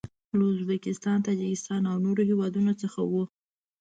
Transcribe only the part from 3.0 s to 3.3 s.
و.